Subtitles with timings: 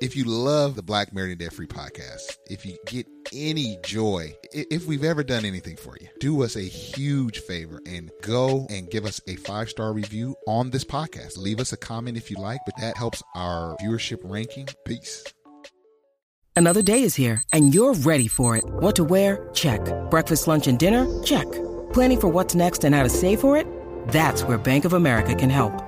[0.00, 4.32] If you love the Black Married and Debt Free podcast, if you get any joy,
[4.52, 8.88] if we've ever done anything for you, do us a huge favor and go and
[8.88, 11.36] give us a five star review on this podcast.
[11.36, 14.68] Leave us a comment if you like, but that helps our viewership ranking.
[14.84, 15.24] Peace.
[16.54, 18.64] Another day is here and you're ready for it.
[18.66, 19.50] What to wear?
[19.52, 19.80] Check.
[20.10, 21.06] Breakfast, lunch, and dinner?
[21.24, 21.50] Check.
[21.92, 23.66] Planning for what's next and how to save for it?
[24.08, 25.87] That's where Bank of America can help.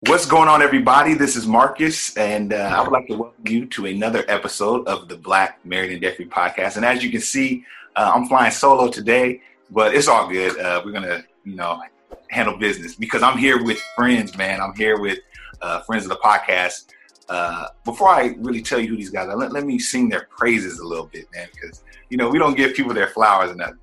[0.00, 1.14] What's going on, everybody?
[1.14, 5.08] This is Marcus, and uh, I would like to welcome you to another episode of
[5.08, 6.76] the Black Married and Free podcast.
[6.76, 7.64] And as you can see,
[7.96, 10.58] uh, I'm flying solo today, but it's all good.
[10.58, 11.82] Uh, we're gonna, you know,
[12.28, 14.60] handle business because I'm here with friends, man.
[14.60, 15.20] I'm here with
[15.62, 16.88] uh, friends of the podcast.
[17.28, 20.28] Uh, before I really tell you who these guys are, let, let me sing their
[20.30, 23.74] praises a little bit, man, because you know we don't give people their flowers enough.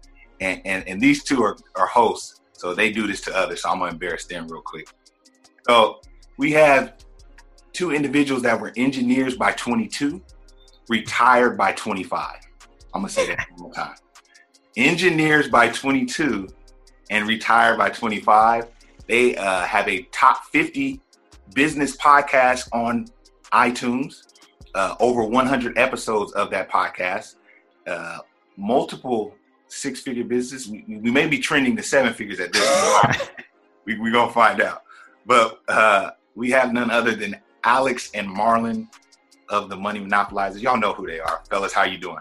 [0.41, 3.61] And and, and these two are, are hosts, so they do this to others.
[3.61, 4.87] So I'm gonna embarrass them real quick.
[5.67, 6.01] So
[6.37, 6.95] we have
[7.73, 10.21] two individuals that were engineers by 22,
[10.89, 12.35] retired by 25.
[12.93, 13.95] I'm gonna say that one more time.
[14.77, 16.47] Engineers by 22
[17.09, 18.67] and retired by 25.
[19.07, 20.99] They uh, have a top 50
[21.53, 23.05] business podcast on
[23.55, 24.23] iTunes,
[24.75, 27.35] uh, over 100 episodes of that podcast,
[27.87, 28.19] uh,
[28.57, 29.33] multiple
[29.67, 30.67] six figure business.
[30.67, 33.31] We, we, may be trending to seven figures at this point.
[33.85, 34.83] we, we're going to find out.
[35.25, 38.87] But uh, we have none other than Alex and Marlon
[39.49, 40.61] of the Money Monopolizers.
[40.61, 41.41] Y'all know who they are.
[41.49, 42.19] Fellas, how you doing?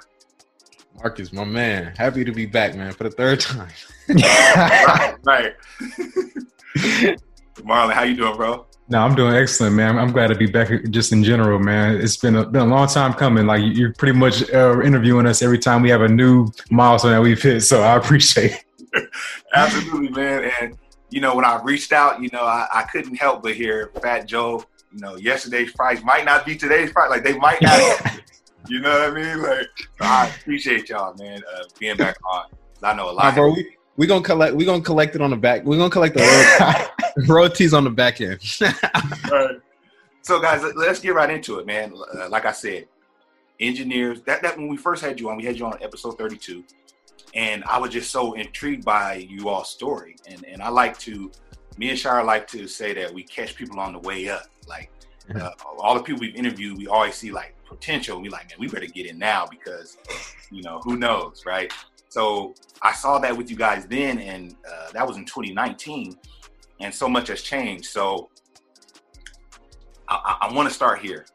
[0.97, 1.93] Marcus, my man.
[1.97, 3.69] Happy to be back, man, for the third time.
[4.09, 5.17] right.
[5.25, 5.55] right.
[7.57, 8.67] Marlon, how you doing, bro?
[8.89, 9.99] No, I'm doing excellent, man.
[9.99, 10.69] I'm glad to be back.
[10.91, 11.97] Just in general, man.
[11.97, 13.47] It's been a, been a long time coming.
[13.47, 17.23] Like you're pretty much uh, interviewing us every time we have a new milestone that
[17.23, 17.63] we've hit.
[17.63, 18.53] So I appreciate
[18.93, 19.09] it.
[19.55, 20.51] Absolutely, man.
[20.61, 20.79] And
[21.09, 24.27] you know, when I reached out, you know, I, I couldn't help but hear Fat
[24.27, 24.63] Joe.
[24.93, 27.09] You know, yesterday's price might not be today's price.
[27.09, 28.21] Like they might not.
[28.69, 29.43] you know what I mean?
[29.43, 29.69] Like
[30.01, 32.45] I appreciate y'all, man, uh, being back on.
[32.83, 33.25] I know a lot.
[33.25, 34.55] Nah, bro, we, we gonna collect.
[34.55, 35.65] We gonna collect it on the back.
[35.65, 36.91] We are gonna collect the
[37.27, 38.41] royalties on the back end.
[39.31, 39.57] right.
[40.23, 41.95] So, guys, let's get right into it, man.
[42.15, 42.87] Uh, like I said,
[43.61, 44.23] engineers.
[44.23, 46.65] That that when we first had you on, we had you on episode thirty-two,
[47.35, 50.17] and I was just so intrigued by you all's story.
[50.27, 51.31] And and I like to,
[51.77, 54.47] me and Shire like to say that we catch people on the way up.
[54.67, 54.91] Like
[55.35, 58.21] uh, all the people we've interviewed, we always see like potential.
[58.21, 59.97] We like, man, we better get in now because,
[60.51, 61.73] you know, who knows, right?
[62.09, 66.17] So I saw that with you guys then, and uh, that was in 2019,
[66.81, 67.87] and so much has changed.
[67.87, 68.31] So
[70.09, 71.27] I, I, I want to start here,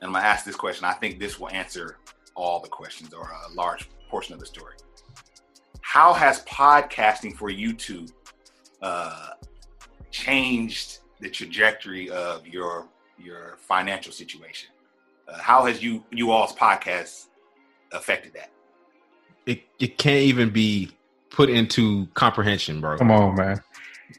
[0.00, 0.84] and I'm gonna ask this question.
[0.84, 1.98] I think this will answer
[2.34, 4.74] all the questions or a large portion of the story.
[5.80, 8.06] How has podcasting for you two
[8.82, 9.30] uh,
[10.10, 12.88] changed the trajectory of your
[13.18, 14.70] your financial situation?
[15.28, 17.26] Uh, how has you you all's podcast
[17.92, 18.50] affected that?
[19.46, 20.90] it, it can't even be
[21.30, 22.96] put into comprehension, bro.
[22.96, 23.60] Come on, man.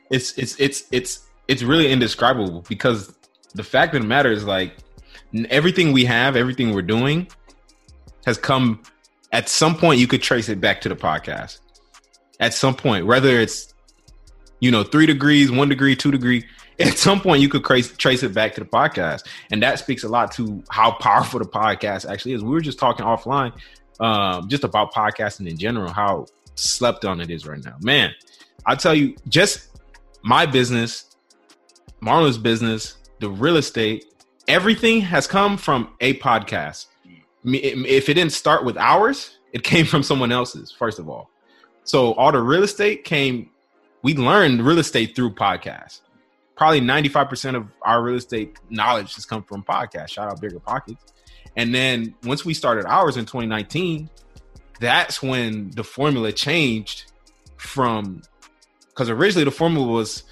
[0.10, 3.14] It's it's it's it's it's really indescribable because
[3.54, 4.76] the fact of the matter is like
[5.50, 7.28] everything we have, everything we're doing
[8.26, 8.82] has come
[9.32, 11.60] at some point you could trace it back to the podcast.
[12.40, 13.74] At some point, whether it's
[14.60, 16.46] you know, three degrees, one degree, two degree,
[16.80, 19.26] at some point you could trace, trace it back to the podcast.
[19.52, 22.44] And that speaks a lot to how powerful the podcast actually is.
[22.44, 23.54] We were just talking offline
[24.00, 27.76] um, just about podcasting in general, how slept on it is right now.
[27.82, 28.14] Man,
[28.66, 29.75] I tell you, just
[30.26, 31.16] my business,
[32.02, 34.06] Marlon's business, the real estate,
[34.48, 36.88] everything has come from a podcast.
[37.44, 41.30] If it didn't start with ours, it came from someone else's, first of all.
[41.84, 43.52] So all the real estate came,
[44.02, 46.02] we learned real estate through podcasts.
[46.58, 50.10] Probably 95% of our real estate knowledge has come from podcasts.
[50.10, 51.14] Shout out BiggerPockets.
[51.56, 54.10] And then once we started ours in 2019,
[54.80, 57.12] that's when the formula changed
[57.58, 58.24] from
[58.96, 60.24] because originally the formula was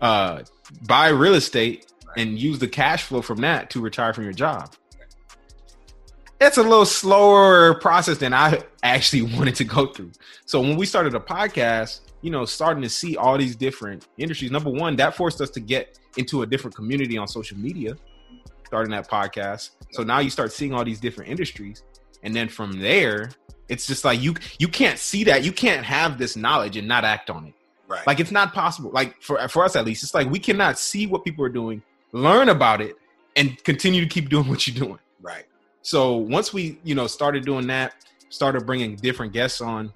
[0.00, 0.42] uh
[0.86, 4.74] buy real estate and use the cash flow from that to retire from your job.
[6.40, 10.12] It's a little slower process than I actually wanted to go through.
[10.46, 14.50] So when we started a podcast, you know, starting to see all these different industries.
[14.50, 17.96] Number one, that forced us to get into a different community on social media,
[18.66, 19.70] starting that podcast.
[19.92, 21.84] So now you start seeing all these different industries,
[22.22, 23.30] and then from there,
[23.68, 27.04] it's just like you you can't see that, you can't have this knowledge and not
[27.04, 27.54] act on it.
[27.88, 28.06] Right.
[28.06, 28.90] Like it's not possible.
[28.90, 31.82] Like for for us at least, it's like we cannot see what people are doing,
[32.12, 32.96] learn about it,
[33.34, 34.98] and continue to keep doing what you're doing.
[35.22, 35.44] right.
[35.82, 37.94] So once we, you know, started doing that,
[38.28, 39.90] started bringing different guests on,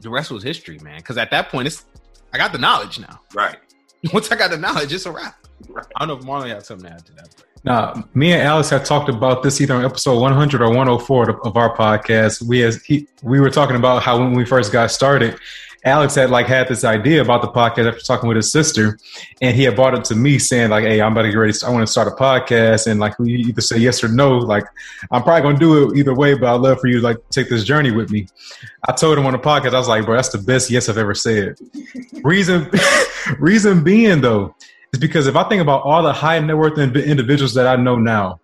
[0.00, 0.98] the rest was history, man.
[0.98, 1.84] Because at that point, it's
[2.32, 3.20] I got the knowledge now.
[3.34, 3.56] Right.
[4.12, 5.46] Once I got the knowledge, it's a wrap.
[5.68, 5.84] Right.
[5.96, 7.34] I don't know if Marley had something to add to that.
[7.36, 11.30] But Now, me and Alex have talked about this either on episode 100 or 104
[11.30, 12.42] of, of our podcast.
[12.42, 15.36] We as he, we were talking about how when we first got started,
[15.84, 18.98] Alex had like had this idea about the podcast after talking with his sister,
[19.40, 21.52] and he had brought it to me saying like, "Hey, I'm about to get ready.
[21.64, 24.38] I want to start a podcast, and like we either say yes or no.
[24.38, 24.64] Like,
[25.12, 27.48] I'm probably gonna do it either way, but I'd love for you to like take
[27.48, 28.26] this journey with me."
[28.88, 30.98] I told him on the podcast, I was like, "Bro, that's the best yes I've
[30.98, 31.56] ever said."
[32.24, 32.70] reason,
[33.38, 34.54] reason being though,
[34.92, 37.96] is because if I think about all the high net worth individuals that I know
[37.96, 38.40] now,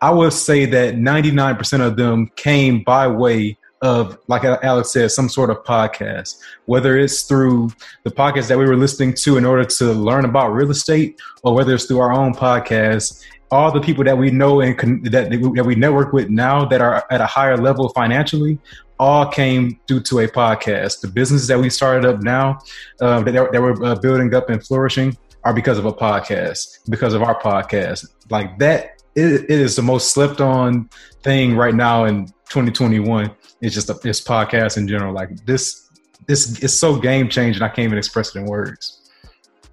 [0.00, 5.28] I would say that 99% of them came by way of, like Alex said, some
[5.28, 7.70] sort of podcast, whether it's through
[8.04, 11.54] the podcast that we were listening to in order to learn about real estate, or
[11.54, 13.24] whether it's through our own podcast.
[13.50, 16.82] All the people that we know and con- that, that we network with now that
[16.82, 18.58] are at a higher level financially,
[18.98, 21.00] all came due to a podcast.
[21.00, 22.58] The businesses that we started up now,
[23.00, 27.14] uh, that, that we're uh, building up and flourishing, are because of a podcast, because
[27.14, 28.06] of our podcast.
[28.28, 30.88] Like that, it, it is the most slept on
[31.22, 33.30] thing right now in 2021.
[33.60, 35.12] It's just a, it's podcast in general.
[35.12, 35.90] Like this,
[36.26, 37.62] this is so game changing.
[37.62, 39.10] I can't even express it in words.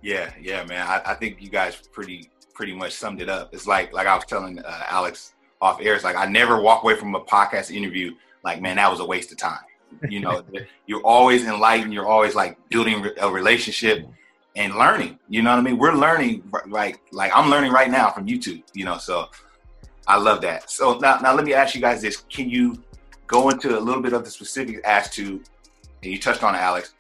[0.01, 0.86] Yeah, yeah, man.
[0.88, 3.53] I, I think you guys pretty pretty much summed it up.
[3.53, 5.95] It's like like I was telling uh, Alex off air.
[5.95, 8.13] It's like I never walk away from a podcast interview
[8.45, 9.59] like, man, that was a waste of time.
[10.07, 10.44] You know,
[10.86, 11.94] you're always enlightened.
[11.94, 14.06] You're always like building a relationship
[14.56, 15.19] and learning.
[15.30, 15.78] You know what I mean?
[15.78, 18.63] We're learning like like I'm learning right now from YouTube.
[18.74, 19.30] You know, so
[20.07, 20.69] I love that.
[20.69, 22.84] So now now let me ask you guys this: Can you
[23.28, 25.42] go into a little bit of the specifics as to,
[26.04, 26.94] and you touched on it, Alex,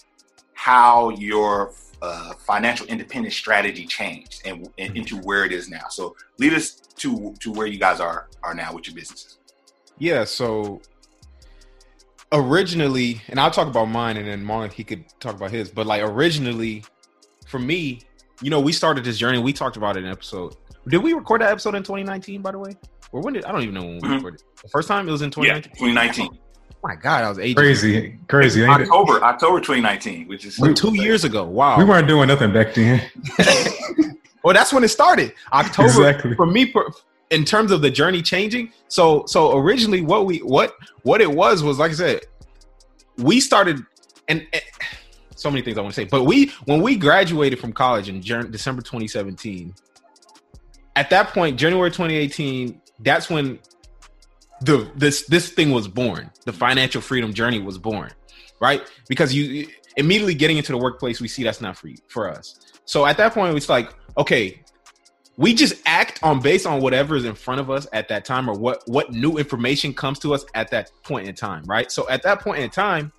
[0.53, 5.87] how your uh, financial independence strategy changed and, and into where it is now.
[5.89, 9.37] So lead us to to where you guys are are now with your businesses.
[9.97, 10.81] yeah, so
[12.31, 15.69] originally, and I'll talk about mine, and then Marlon he could talk about his.
[15.69, 16.83] But like originally,
[17.55, 18.01] for me,
[18.41, 19.39] you know, we started this journey.
[19.39, 20.55] We talked about it in episode.
[20.89, 22.41] Did we record that episode in 2019?
[22.41, 22.75] By the way,
[23.13, 24.15] or when did I don't even know when we Mhm.
[24.15, 24.41] recorded.
[24.61, 25.71] The first time it was in 2019.
[25.77, 27.55] 2019, Oh my God, I was ages.
[27.55, 28.63] Crazy, crazy.
[28.63, 28.89] ain't it?
[28.89, 31.45] October, October 2019, which is Like two years ago.
[31.45, 31.77] Wow.
[31.77, 33.01] We weren't doing nothing back then.
[34.43, 35.33] well, that's when it started.
[35.53, 36.35] October Exactly.
[36.35, 36.65] for me.
[36.67, 36.85] Per,
[37.31, 41.63] in terms of the journey changing, so so originally what we what what it was
[41.63, 42.19] was like I said,
[43.17, 43.79] we started
[44.27, 44.45] and.
[44.53, 44.61] and
[45.35, 48.21] so many things I want to say, but we when we graduated from college in
[48.21, 49.73] December 2017,
[50.95, 53.59] at that point, January 2018, that's when
[54.61, 56.31] the this this thing was born.
[56.45, 58.11] The financial freedom journey was born,
[58.61, 58.81] right?
[59.07, 59.67] Because you
[59.97, 62.55] immediately getting into the workplace, we see that's not free for us.
[62.85, 64.61] So at that point, it's like, okay,
[65.37, 68.49] we just act on based on whatever is in front of us at that time,
[68.49, 71.91] or what what new information comes to us at that point in time, right?
[71.91, 73.11] So at that point in time,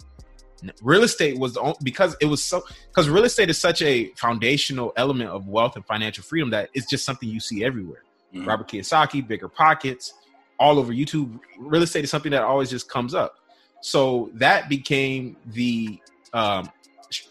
[0.82, 4.06] real estate was the only, because it was so because real estate is such a
[4.16, 8.02] foundational element of wealth and financial freedom that it's just something you see everywhere.
[8.34, 8.46] Mhm.
[8.46, 10.12] Robert Kiyosaki, BiggerPockets,
[10.58, 11.38] all over YouTube.
[11.58, 13.36] Real estate is something that always just comes up.
[13.80, 16.00] So that became the
[16.32, 16.70] um,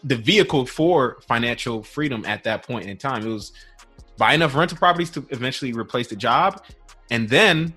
[0.04, 3.26] the vehicle for financial freedom at that point in time.
[3.26, 3.52] It was
[4.16, 6.62] buy enough rental properties to eventually replace the job,
[7.10, 7.74] and then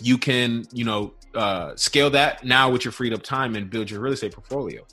[0.00, 3.90] you can you know uh, scale that now with your freed up time and build
[3.90, 4.86] your real estate portfolio.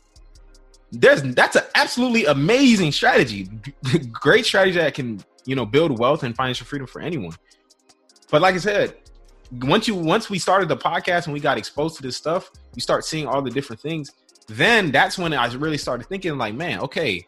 [0.91, 3.49] There's that's an absolutely amazing strategy,
[4.11, 7.33] great strategy that can you know build wealth and financial freedom for anyone.
[8.31, 8.97] But like I said,
[9.61, 12.81] once you once we started the podcast and we got exposed to this stuff, you
[12.81, 14.11] start seeing all the different things.
[14.47, 17.25] Then that's when I really started thinking, like, man, okay,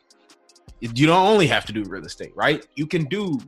[0.79, 2.65] you don't only have to do real estate, right?
[2.75, 3.39] You can do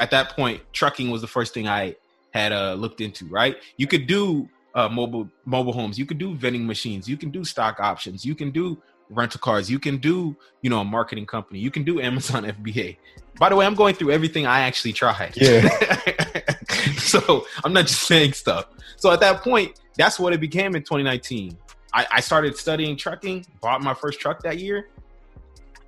[0.00, 1.96] at that point, trucking was the first thing I
[2.32, 3.56] had uh, looked into, right?
[3.76, 7.44] You could do uh, mobile mobile homes, you can do vending machines, you can do
[7.44, 11.58] stock options, you can do rental cars, you can do you know a marketing company,
[11.58, 12.96] you can do Amazon FBA.
[13.38, 15.34] By the way, I'm going through everything I actually tried.
[15.36, 15.68] Yeah.
[16.98, 18.66] so I'm not just saying stuff.
[18.96, 21.56] So at that point, that's what it became in 2019.
[21.94, 24.88] I, I started studying trucking, bought my first truck that year.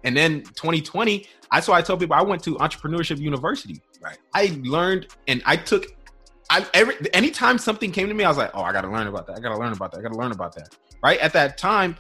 [0.04, 3.82] And then 2020, that's why I tell people I went to entrepreneurship university.
[4.00, 4.16] Right.
[4.32, 5.87] I learned and I took
[6.50, 9.26] I every anytime something came to me, I was like, oh, I gotta learn about
[9.28, 9.37] that.
[9.37, 9.99] I gotta learn about that.
[9.99, 10.76] I gotta learn about that.
[11.02, 11.19] Right.
[11.21, 11.97] At that time,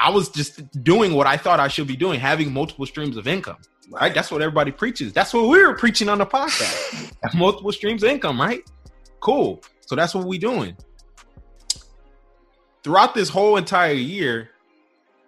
[0.00, 3.28] I was just doing what I thought I should be doing, having multiple streams of
[3.28, 3.58] income.
[3.90, 4.14] Right.
[4.14, 5.12] That's what everybody preaches.
[5.12, 7.12] That's what we were preaching on the podcast.
[7.34, 8.62] multiple streams of income, right?
[9.20, 9.62] Cool.
[9.86, 10.76] So that's what we doing.
[12.82, 14.50] Throughout this whole entire year,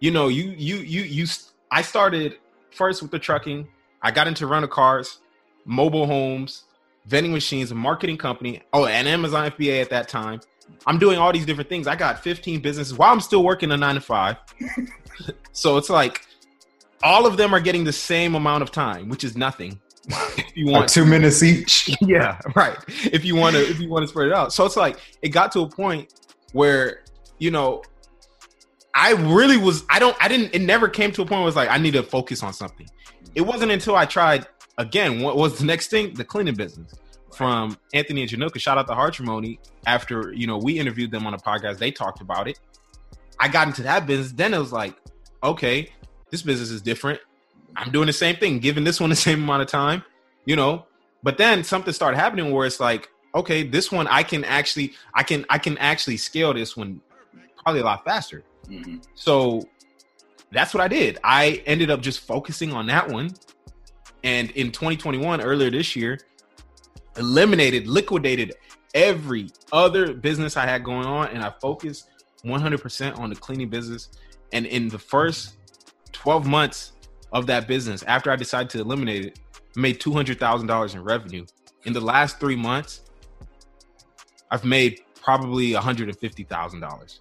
[0.01, 1.27] you know, you you you you
[1.71, 2.39] I started
[2.71, 3.69] first with the trucking.
[4.01, 5.19] I got into rental cars,
[5.67, 6.65] mobile homes,
[7.07, 8.63] vending machines, a marketing company.
[8.73, 10.41] Oh, and Amazon FBA at that time.
[10.87, 11.87] I'm doing all these different things.
[11.87, 14.37] I got 15 businesses while I'm still working a nine to five.
[15.53, 16.27] so it's like
[17.03, 19.81] all of them are getting the same amount of time, which is nothing.
[20.09, 21.97] if you want like two minutes each.
[22.01, 22.77] yeah, right.
[22.89, 24.53] If you want to, if you want to spread it out.
[24.53, 26.13] So it's like it got to a point
[26.53, 27.05] where
[27.39, 27.83] you know
[28.95, 29.85] I really was.
[29.89, 30.17] I don't.
[30.21, 30.55] I didn't.
[30.55, 32.53] It never came to a point where it was like I need to focus on
[32.53, 32.89] something.
[33.35, 34.47] It wasn't until I tried
[34.83, 35.21] again.
[35.21, 36.15] What was the next thing?
[36.15, 36.93] The cleaning business
[37.33, 38.61] from Anthony and Januka.
[38.61, 39.59] Shout out to Hartrimony.
[39.87, 42.61] After you know we interviewed them on a podcast, they talked about it.
[43.41, 44.33] I got into that business.
[44.33, 44.95] Then it was like,
[45.43, 45.91] okay,
[46.31, 47.21] this business is different.
[47.77, 50.05] I'm doing the same thing, giving this one the same amount of time,
[50.45, 50.87] you know.
[51.23, 55.23] But then something started happening where it's like, okay, this one I can actually, I
[55.23, 57.01] can, I can actually scale this one
[57.63, 58.43] probably a lot faster.
[58.69, 58.99] Mm-hmm.
[59.15, 59.63] So
[60.51, 61.19] that's what I did.
[61.25, 63.31] I ended up just focusing on that one.
[64.25, 66.19] And in 2021, earlier this year,
[67.17, 68.55] eliminated, liquidated
[68.95, 72.11] every other business I had going on, and I focused
[72.45, 74.11] 100% on the cleaning business.
[74.53, 75.55] And in the first
[76.13, 76.93] 12 months
[77.33, 79.39] of that business, after I decided to eliminate it,
[79.77, 81.47] I made $200,000 in revenue.
[81.85, 83.03] In the last three months,
[84.51, 87.19] I've made probably $150,000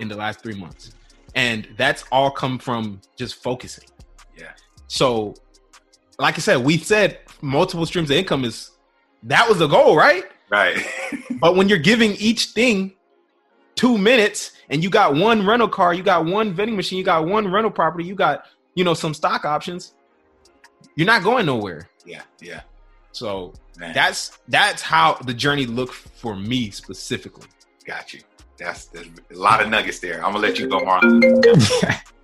[0.00, 0.92] in the last three months.
[1.34, 3.88] And that's all come from just focusing.
[4.36, 4.52] Yeah.
[4.86, 5.34] So,
[6.18, 8.72] like I said, we said multiple streams of income is
[9.24, 10.24] that was the goal, right?
[10.50, 10.76] Right.
[11.40, 12.94] but when you're giving each thing
[13.74, 17.26] two minutes and you got one rental car, you got one vending machine, you got
[17.26, 18.44] one rental property, you got,
[18.74, 19.94] you know, some stock options,
[20.96, 21.88] you're not going nowhere.
[22.04, 22.22] Yeah.
[22.40, 22.62] Yeah.
[23.12, 23.94] So Man.
[23.94, 27.46] that's that's how the journey looked for me specifically.
[27.84, 28.20] Got you.
[28.58, 30.16] That's, that's a lot of nuggets there.
[30.16, 32.02] I'm gonna let you go, Marlon.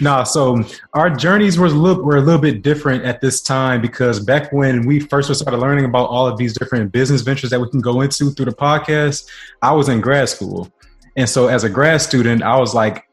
[0.00, 3.80] no, so our journeys were a little were a little bit different at this time
[3.80, 7.60] because back when we first started learning about all of these different business ventures that
[7.60, 9.28] we can go into through the podcast,
[9.62, 10.72] I was in grad school,
[11.16, 13.06] and so as a grad student, I was like,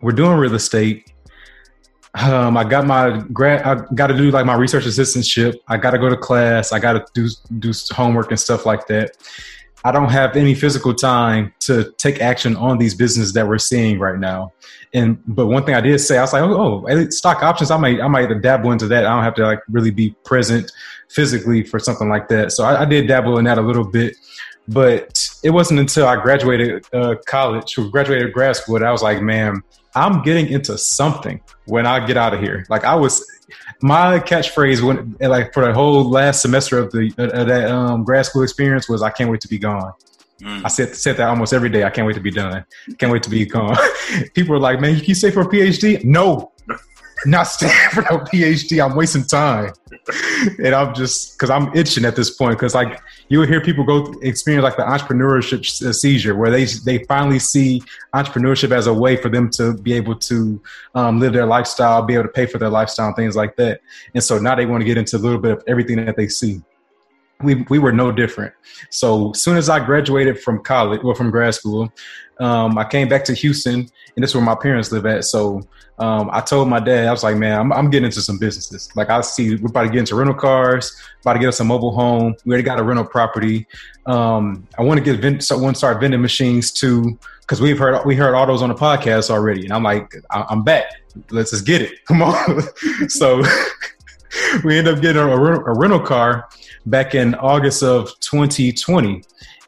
[0.00, 1.10] "We're doing real estate."
[2.14, 3.62] Um, I got my grad.
[3.62, 5.54] I got to do like my research assistantship.
[5.68, 6.72] I got to go to class.
[6.72, 9.16] I got to do do homework and stuff like that.
[9.84, 13.98] I don't have any physical time to take action on these businesses that we're seeing
[13.98, 14.52] right now.
[14.94, 17.70] And but one thing I did say, I was like, oh, oh stock options.
[17.70, 19.06] I might I might dabble into that.
[19.06, 20.70] I don't have to like really be present
[21.08, 22.52] physically for something like that.
[22.52, 24.16] So I, I did dabble in that a little bit.
[24.68, 29.20] But it wasn't until I graduated uh, college, graduated grad school, that I was like,
[29.20, 29.60] man,
[29.94, 32.64] I'm getting into something when I get out of here.
[32.68, 33.26] Like I was
[33.80, 38.26] my catchphrase when like for the whole last semester of the of that um, grad
[38.26, 39.92] school experience was I can't wait to be gone.
[40.40, 40.64] Mm.
[40.64, 41.84] I said said that almost every day.
[41.84, 42.64] I can't wait to be done.
[42.98, 43.76] Can't wait to be gone.
[44.34, 46.04] People are like, man, you can stay for a PhD?
[46.04, 46.52] No,
[47.26, 48.84] not staying for no PhD.
[48.84, 49.72] I'm wasting time.
[50.58, 54.12] and I'm just because I'm itching at this point because like you'll hear people go
[54.22, 57.82] experience like the entrepreneurship seizure where they they finally see
[58.14, 60.60] entrepreneurship as a way for them to be able to
[60.94, 63.80] um, live their lifestyle, be able to pay for their lifestyle, and things like that.
[64.14, 66.28] And so now they want to get into a little bit of everything that they
[66.28, 66.60] see.
[67.42, 68.52] We, we were no different.
[68.90, 71.92] So as soon as I graduated from college, well, from grad school,
[72.40, 75.24] um, I came back to Houston, and this is where my parents live at.
[75.24, 75.62] So
[75.98, 78.90] um, I told my dad, I was like, man, I'm, I'm, getting into some businesses.
[78.96, 81.64] Like I see, we're about to get into rental cars, about to get us a
[81.64, 82.34] mobile home.
[82.44, 83.66] We already got a rental property.
[84.06, 88.16] Um, I want to get so to start vending machines too, because we've heard we
[88.16, 89.64] heard all those on the podcast already.
[89.64, 90.86] And I'm like, I- am back.
[91.30, 92.04] Let's just get it.
[92.06, 92.62] Come on.
[93.08, 93.44] so
[94.64, 96.48] we end up getting a, a rental car
[96.86, 99.22] back in August of 2020.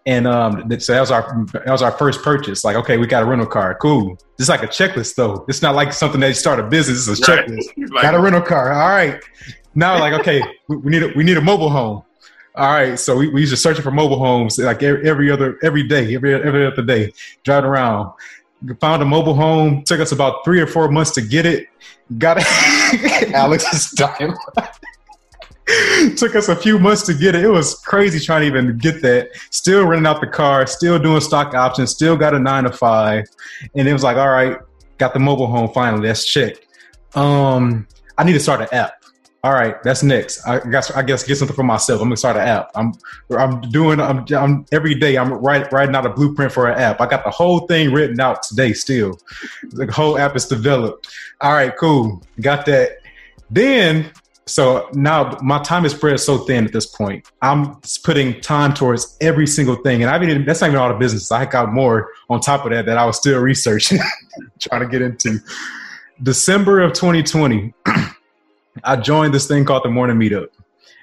[0.07, 2.63] And um, so that was our that was our first purchase.
[2.63, 3.75] Like, okay, we got a rental car.
[3.81, 4.19] Cool.
[4.39, 5.47] It's like a checklist, though.
[5.49, 7.09] It's not like something that you start a business.
[7.09, 7.47] It's a right.
[7.47, 7.65] checklist.
[7.95, 8.73] Like, got a rental car.
[8.73, 9.23] All right.
[9.75, 12.03] Now, like, okay, we, need a, we need a mobile home.
[12.55, 12.99] All right.
[12.99, 16.35] So we we just searching for mobile homes like every, every other every day, every
[16.35, 18.13] every other day, driving around.
[18.81, 19.85] Found a mobile home.
[19.85, 21.67] Took us about three or four months to get it.
[22.19, 23.33] Got it.
[23.33, 24.35] Alex is dying.
[26.17, 27.45] Took us a few months to get it.
[27.45, 29.31] It was crazy trying to even get that.
[29.51, 33.25] Still renting out the car, still doing stock options, still got a nine to five.
[33.75, 34.59] And it was like, all right,
[34.99, 36.09] got the mobile home finally.
[36.09, 36.57] Let's check.
[37.15, 37.87] Um,
[38.19, 39.05] I need to start an app.
[39.45, 40.47] All right, that's next.
[40.47, 42.01] I guess I guess get something for myself.
[42.01, 42.71] I'm gonna start an app.
[42.75, 42.95] I'm
[43.37, 47.03] I'm doing I'm, I'm every day I'm writing writing out a blueprint for an app.
[47.03, 48.73] I got the whole thing written out today.
[48.73, 49.19] Still,
[49.73, 51.15] the whole app is developed.
[51.43, 52.23] All right, cool.
[52.41, 53.01] Got that.
[53.51, 54.11] Then
[54.47, 57.27] so now my time is spread so thin at this point.
[57.41, 60.99] I'm putting time towards every single thing, and I mean that's not even all the
[60.99, 61.33] business.
[61.33, 63.99] I got more on top of that that I was still researching,
[64.61, 65.39] trying to get into.
[66.23, 67.73] December of 2020.
[68.85, 70.49] I joined this thing called the Morning Meetup.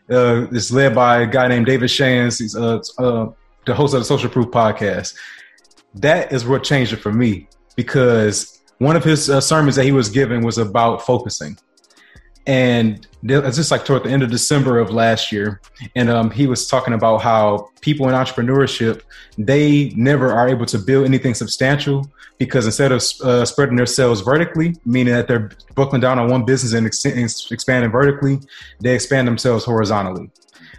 [0.10, 2.38] Uh, it's led by a guy named David Shands.
[2.38, 3.30] He's uh, uh,
[3.66, 5.16] the host of the Social Proof podcast.
[5.96, 9.92] That is what changed it for me because one of his uh, sermons that he
[9.92, 11.58] was giving was about focusing.
[12.48, 15.62] And it's just like toward the end of December of last year,
[15.96, 19.04] and um, he was talking about how people in entrepreneurship
[19.38, 24.22] they never are able to build anything substantial because instead of uh, spreading their sales
[24.22, 28.40] vertically, meaning that they're buckling down on one business and ex- expanding vertically,
[28.80, 30.30] they expand themselves horizontally,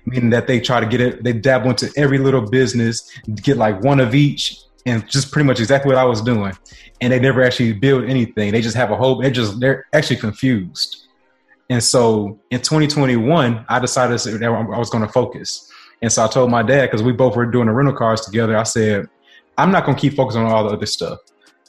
[0.04, 3.80] meaning that they try to get it, they dabble into every little business, get like
[3.82, 6.52] one of each, and just pretty much exactly what I was doing.
[7.00, 8.52] And they never actually build anything.
[8.52, 9.22] They just have a hope.
[9.22, 11.01] they're just, they're actually confused.
[11.72, 15.72] And so in 2021, I decided that I was going to focus.
[16.02, 18.58] And so I told my dad, because we both were doing the rental cars together,
[18.58, 19.08] I said,
[19.56, 21.18] I'm not going to keep focusing on all the other stuff.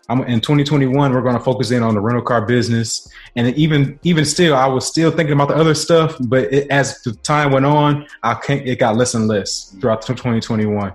[0.10, 3.98] I'm, in 2021, we're going to focus in on the rental car business, and even
[4.04, 6.18] even still, I was still thinking about the other stuff.
[6.20, 10.02] But it, as the time went on, I can't, it got less and less throughout
[10.02, 10.94] 2021.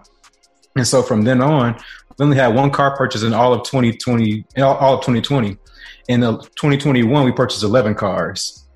[0.76, 1.76] And so from then on,
[2.18, 5.56] we only had one car purchase in all of 2020, all of 2020.
[6.08, 8.67] In the 2021, we purchased 11 cars.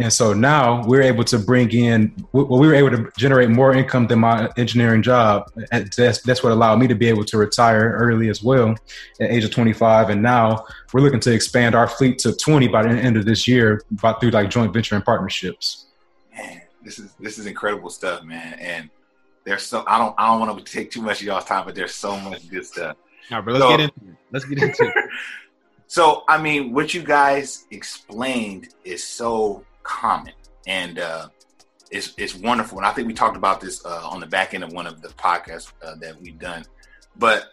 [0.00, 3.74] And so now we're able to bring in, well, we were able to generate more
[3.74, 5.52] income than my engineering job.
[5.70, 8.74] That's, that's what allowed me to be able to retire early as well
[9.20, 10.08] at age of 25.
[10.08, 13.46] And now we're looking to expand our fleet to 20 by the end of this
[13.46, 15.88] year, by through like joint venture and partnerships.
[16.34, 18.54] Man, this is, this is incredible stuff, man.
[18.54, 18.88] And
[19.44, 21.74] there's so, I don't, I don't want to take too much of y'all's time, but
[21.74, 22.96] there's so much good stuff.
[23.30, 24.16] All right, but let's so, get into it.
[24.32, 24.94] Let's get into it.
[25.90, 30.34] so, I mean, what you guys explained is so common
[30.68, 31.30] and uh,
[31.90, 32.78] it's it's wonderful.
[32.78, 35.02] And I think we talked about this uh, on the back end of one of
[35.02, 36.64] the podcasts uh, that we've done.
[37.16, 37.48] But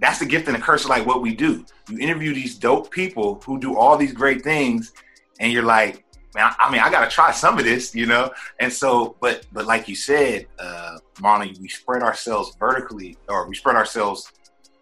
[0.00, 1.64] that's the gift and the curse of like what we do.
[1.88, 4.92] You interview these dope people who do all these great things,
[5.38, 6.04] and you're like,
[6.34, 8.32] man, I mean, I got to try some of this, you know.
[8.58, 13.54] And so, but but like you said, uh, Marlon, we spread ourselves vertically, or we
[13.54, 14.32] spread ourselves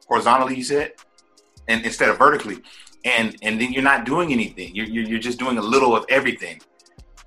[0.08, 0.56] horizontally.
[0.56, 0.92] You said,
[1.68, 2.62] and instead of vertically
[3.04, 4.74] and and then you're not doing anything.
[4.74, 6.60] You're, you're, just doing a little of everything.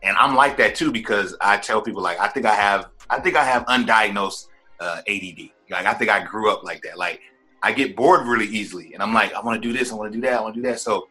[0.04, 3.19] And I'm like that too because I tell people like I think I have I
[3.19, 4.47] think I have undiagnosed
[4.80, 5.50] uh, ADD.
[5.69, 6.97] Like I think I grew up like that.
[6.97, 7.21] Like
[7.62, 10.12] I get bored really easily, and I'm like I want to do this, I want
[10.12, 10.80] to do that, I want to do that.
[10.80, 11.10] So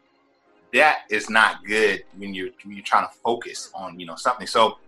[0.73, 4.47] that is not good when you're when you're trying to focus on you know something.
[4.47, 4.79] So,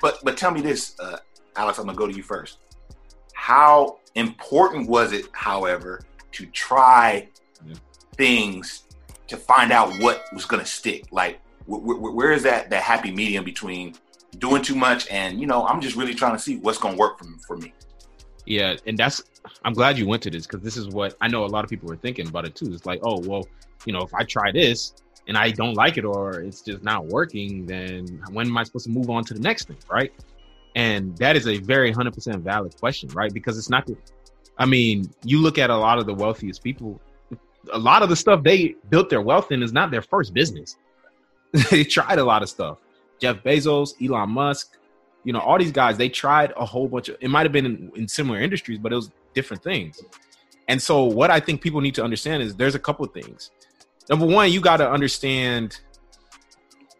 [0.00, 1.18] but but tell me this, uh,
[1.56, 1.78] Alex.
[1.78, 2.58] I'm gonna go to you first.
[3.34, 7.28] How important was it, however, to try
[7.66, 7.74] yeah.
[8.18, 8.84] Things
[9.28, 11.04] to find out what was going to stick.
[11.10, 13.94] Like, where is that that happy medium between
[14.38, 16.98] doing too much and you know I'm just really trying to see what's going to
[16.98, 17.72] work for for me.
[18.46, 19.22] Yeah, and that's
[19.64, 21.70] I'm glad you went to this because this is what I know a lot of
[21.70, 22.72] people are thinking about it too.
[22.72, 23.46] It's like, oh well,
[23.84, 24.94] you know, if I try this
[25.26, 28.86] and I don't like it or it's just not working, then when am I supposed
[28.86, 30.12] to move on to the next thing, right?
[30.74, 33.32] And that is a very 100% valid question, right?
[33.32, 33.96] Because it's not the,
[34.58, 37.00] I mean, you look at a lot of the wealthiest people,
[37.72, 40.76] a lot of the stuff they built their wealth in is not their first business.
[41.70, 42.78] they tried a lot of stuff.
[43.20, 44.78] Jeff Bezos, Elon Musk,
[45.24, 47.66] you know, all these guys, they tried a whole bunch of it might have been
[47.66, 50.00] in, in similar industries, but it was different things.
[50.68, 53.50] And so what I think people need to understand is there's a couple of things.
[54.08, 55.80] Number one, you got to understand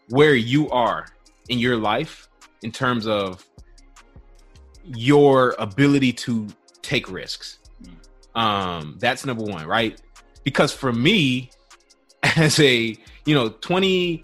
[0.09, 1.07] where you are
[1.49, 2.29] in your life
[2.63, 3.45] in terms of
[4.85, 6.49] your ability to
[6.83, 7.59] take risks.
[8.35, 10.01] Um, that's number one, right?
[10.49, 11.51] Because for me
[12.23, 14.23] as a you know 20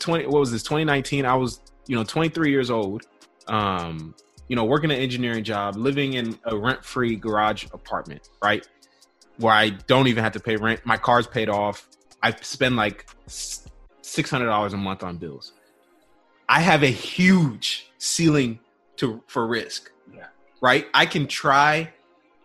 [0.00, 3.04] 20 what was this 2019 i was you know 23 years old
[3.46, 4.12] um
[4.48, 8.66] you know working an engineering job living in a rent-free garage apartment right?
[9.38, 10.84] Where i don't even have to pay rent.
[10.84, 11.88] My car's paid off.
[12.20, 15.52] I spend like $600 a month on bills.
[16.48, 18.58] I have a huge ceiling
[18.96, 20.26] to for risk yeah.
[20.60, 20.86] right?
[20.92, 21.92] I can try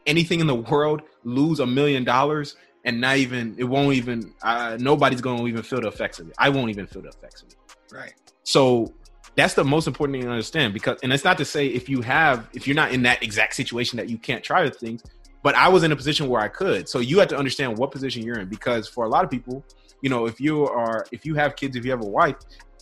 [0.08, 4.78] anything in the world lose a million dollars and not even it won't even uh,
[4.80, 6.36] nobody's going to even feel the effects of it.
[6.38, 7.58] I won't even feel the effects of it.
[7.91, 8.13] Right.
[8.43, 8.93] So
[9.38, 12.02] that's the most important thing to understand because and it's not to say if you
[12.02, 15.04] have if you're not in that exact situation that you can't try the things
[15.43, 17.91] but i was in a position where i could so you have to understand what
[17.91, 19.63] position you're in because for a lot of people
[20.02, 22.36] you know if you are if you have kids if you have a wife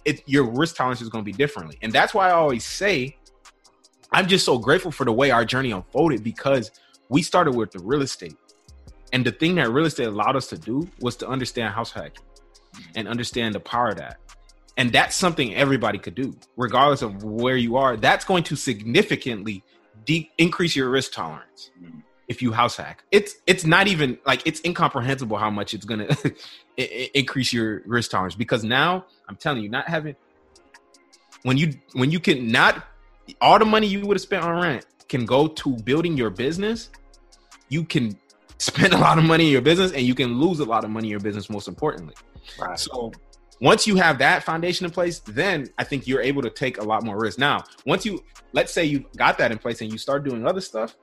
[0.05, 3.15] it your risk tolerance is going to be differently and that's why i always say
[4.13, 6.71] i'm just so grateful for the way our journey unfolded because
[7.09, 8.35] we started with the real estate
[9.13, 12.23] and the thing that real estate allowed us to do was to understand house hacking
[12.95, 14.19] and understand the power of that
[14.77, 17.95] and that's something everybody could do, regardless of where you are.
[17.95, 19.63] That's going to significantly
[20.05, 21.71] de- increase your risk tolerance
[22.27, 23.03] if you house hack.
[23.11, 26.07] It's it's not even like it's incomprehensible how much it's gonna
[27.13, 30.15] increase your risk tolerance because now I'm telling you, not having
[31.43, 32.85] when you when you can not
[33.39, 36.89] all the money you would have spent on rent can go to building your business,
[37.69, 38.17] you can
[38.57, 40.89] spend a lot of money in your business and you can lose a lot of
[40.89, 42.15] money in your business most importantly.
[42.59, 42.79] Right.
[42.79, 43.11] So
[43.61, 46.83] once you have that foundation in place, then I think you're able to take a
[46.83, 47.37] lot more risk.
[47.39, 50.61] Now, once you let's say you've got that in place and you start doing other
[50.61, 50.95] stuff,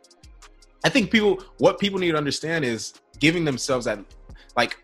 [0.85, 4.01] I think people what people need to understand is giving themselves that
[4.57, 4.77] like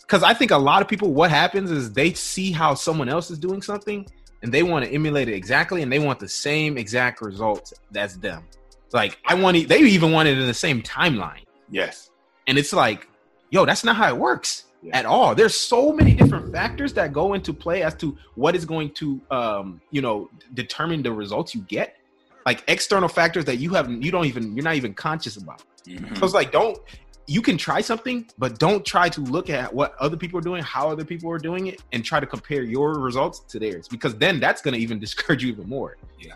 [0.00, 3.30] because I think a lot of people what happens is they see how someone else
[3.30, 4.06] is doing something
[4.42, 8.18] and they want to emulate it exactly and they want the same exact results as
[8.18, 8.44] them.
[8.92, 11.42] Like I want it, they even want it in the same timeline.
[11.70, 12.10] Yes.
[12.46, 13.08] And it's like,
[13.50, 14.96] yo, that's not how it works yeah.
[14.96, 15.34] at all.
[15.34, 19.20] There's so many different factors that go into play as to what is going to,
[19.30, 21.96] um, you know, determine the results you get.
[22.44, 25.64] Like external factors that you have, you don't even, you're not even conscious about.
[25.84, 26.14] Mm-hmm.
[26.14, 26.78] So it's like, don't,
[27.26, 30.62] you can try something, but don't try to look at what other people are doing,
[30.62, 34.14] how other people are doing it, and try to compare your results to theirs, because
[34.16, 35.96] then that's going to even discourage you even more.
[36.20, 36.34] Yeah.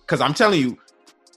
[0.00, 0.78] Because I'm telling you,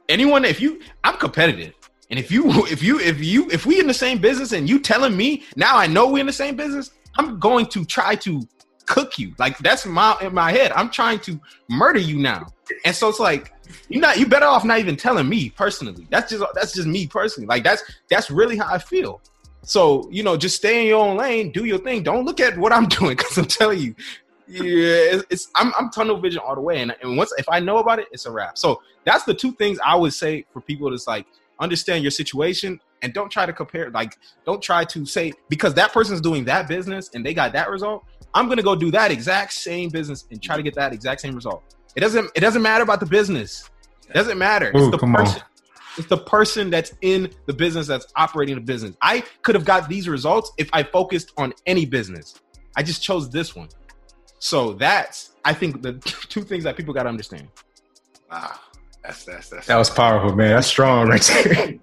[0.09, 1.73] anyone, if you, I'm competitive.
[2.09, 4.79] And if you if you if you if we in the same business and you
[4.79, 8.41] telling me now I know we in the same business, I'm going to try to
[8.85, 9.33] cook you.
[9.37, 10.71] Like that's my in my head.
[10.73, 12.47] I'm trying to murder you now.
[12.85, 13.53] And so it's like
[13.87, 16.07] you're not you better off not even telling me personally.
[16.09, 17.47] That's just that's just me personally.
[17.47, 19.21] Like that's that's really how I feel.
[19.61, 22.03] So you know, just stay in your own lane, do your thing.
[22.03, 23.95] Don't look at what I'm doing because I'm telling you,
[24.49, 26.81] yeah, it's, it's, I'm, I'm tunnel vision all the way.
[26.81, 28.57] And, and once if I know about it, it's a wrap.
[28.57, 31.25] So that's the two things I would say for people that's like
[31.59, 35.93] understand your situation and don't try to compare like don't try to say because that
[35.93, 39.11] person's doing that business and they got that result i'm going to go do that
[39.11, 42.61] exact same business and try to get that exact same result it doesn't it doesn't
[42.61, 43.69] matter about the business
[44.09, 45.47] it doesn't matter Ooh, it's the person on.
[45.97, 49.89] it's the person that's in the business that's operating the business i could have got
[49.89, 52.35] these results if i focused on any business
[52.75, 53.69] i just chose this one
[54.39, 55.93] so that's i think the
[56.29, 57.47] two things that people got to understand
[58.31, 58.53] wow
[59.03, 60.55] that's, that's, that's that was powerful, man.
[60.55, 61.55] That's strong right there.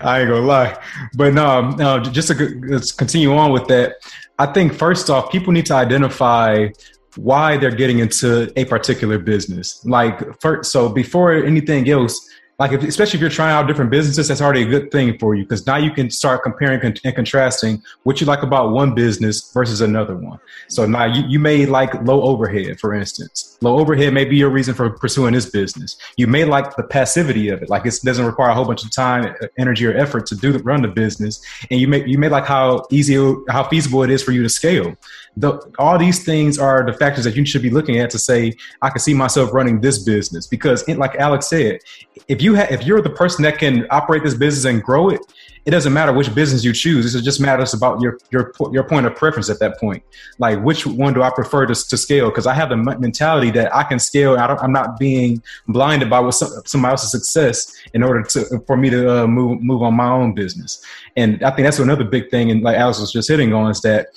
[0.00, 0.76] I ain't gonna lie,
[1.14, 2.00] but no, um, no.
[2.00, 3.96] Just to let's continue on with that.
[4.38, 6.68] I think first off, people need to identify
[7.16, 9.84] why they're getting into a particular business.
[9.84, 14.28] Like, first, so before anything else, like if, especially if you're trying out different businesses
[14.28, 17.82] that's already a good thing for you because now you can start comparing and contrasting
[18.04, 20.38] what you like about one business versus another one.
[20.68, 23.58] So now you, you may like low overhead for instance.
[23.60, 25.96] Low overhead may be your reason for pursuing this business.
[26.16, 28.90] You may like the passivity of it like it doesn't require a whole bunch of
[28.90, 32.28] time energy or effort to do the, run the business and you may you may
[32.28, 33.16] like how easy
[33.48, 34.96] how feasible it is for you to scale
[35.36, 38.52] the, all these things are the factors that you should be looking at to say
[38.82, 40.46] i can see myself running this business.
[40.46, 41.80] Because it, like alex said
[42.28, 45.20] if you have if you're the person that can operate this business and grow it
[45.66, 47.12] it doesn't matter which business you choose.
[47.12, 50.00] It just matters about your your your point of preference at that point.
[50.38, 52.30] Like which one do i prefer to, to scale?
[52.30, 54.38] Because i have the mentality that i can scale.
[54.38, 58.76] I am not being blinded by what some, somebody else's success in order to for
[58.76, 60.80] me to uh, move move on my own business.
[61.16, 63.80] And i think that's another big thing and like alex was just hitting on is
[63.80, 64.08] that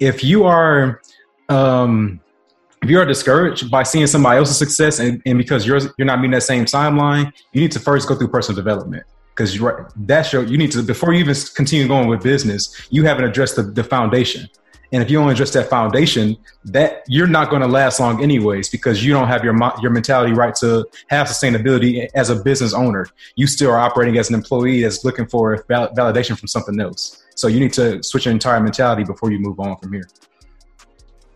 [0.00, 1.00] if you are
[1.48, 2.20] um,
[2.82, 6.18] if you are discouraged by seeing somebody else's success and, and because you're you're not
[6.18, 9.04] meeting that same timeline, you need to first go through personal development
[9.34, 13.04] because you that's your you need to before you even continue going with business, you
[13.04, 14.48] haven't addressed the, the foundation.
[14.92, 18.68] And if you don't address that foundation, that you're not going to last long anyways
[18.68, 23.06] because you don't have your your mentality right to have sustainability as a business owner.
[23.34, 27.23] You still are operating as an employee that's looking for validation from something else.
[27.34, 30.08] So you need to switch your entire mentality before you move on from here.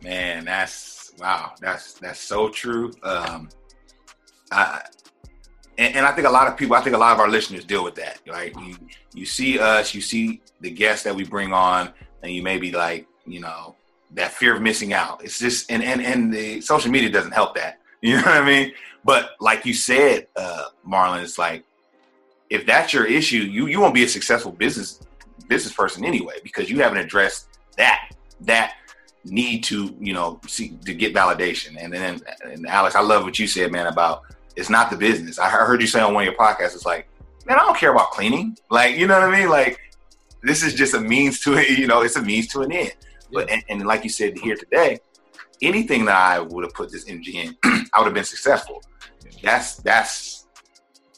[0.03, 1.53] Man, that's wow.
[1.61, 2.93] That's that's so true.
[3.03, 3.49] Um,
[4.51, 4.83] I
[5.77, 7.65] and, and, I think a lot of people, I think a lot of our listeners
[7.65, 8.21] deal with that.
[8.27, 8.55] Right?
[8.61, 8.77] You
[9.13, 12.71] you see us, you see the guests that we bring on, and you may be
[12.71, 13.75] like, you know,
[14.13, 15.25] that fear of missing out.
[15.25, 17.81] It's just and and and the social media doesn't help that.
[18.01, 18.73] You know what I mean?
[19.05, 21.65] But like you said, uh, Marlon, it's like
[22.49, 25.01] if that's your issue, you you won't be a successful business
[25.49, 28.11] business person anyway because you haven't addressed that
[28.43, 28.75] that
[29.25, 31.77] need to you know see to get validation.
[31.79, 34.23] And then and Alex, I love what you said, man, about
[34.57, 35.39] it's not the business.
[35.39, 37.09] I heard you say on one of your podcasts, it's like,
[37.47, 38.57] man, I don't care about cleaning.
[38.71, 39.49] Like, you know what I mean?
[39.49, 39.79] Like,
[40.43, 41.79] this is just a means to it.
[41.79, 42.95] You know, it's a means to an end.
[43.33, 44.99] But and, and like you said here today,
[45.63, 48.83] anything that I would have put this energy in, I would have been successful.
[49.43, 50.38] That's that's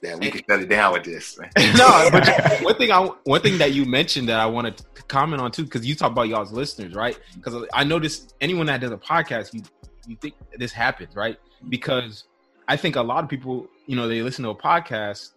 [0.03, 1.39] that we can shut it down with this.
[1.77, 2.27] no, but
[2.63, 5.65] one thing I one thing that you mentioned that I wanted to comment on too,
[5.65, 7.19] because you talk about y'all's listeners, right?
[7.35, 9.63] Because I notice anyone that does a podcast, you
[10.07, 11.39] you think this happens, right?
[11.69, 12.25] Because
[12.69, 15.33] I think a lot of people, you know, they listen to a podcast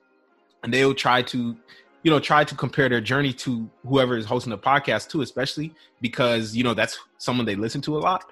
[0.64, 1.56] and they'll try to
[2.04, 5.74] you know try to compare their journey to whoever is hosting the podcast too especially
[6.02, 8.26] because you know that's someone they listen to a lot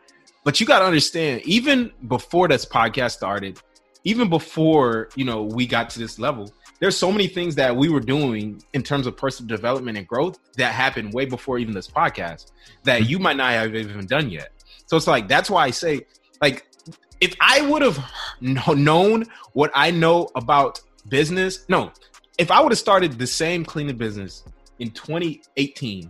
[0.43, 3.61] but you got to understand even before this podcast started
[4.03, 7.89] even before you know we got to this level there's so many things that we
[7.89, 11.87] were doing in terms of personal development and growth that happened way before even this
[11.87, 12.51] podcast
[12.83, 14.51] that you might not have even done yet
[14.85, 16.01] so it's like that's why i say
[16.41, 16.67] like
[17.19, 17.99] if i would have
[18.41, 21.91] known what i know about business no
[22.41, 24.43] if I would have started the same cleaning business
[24.79, 26.09] in 2018,